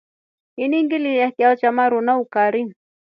[0.63, 2.61] Ini ngililya chao cha maru na ukari.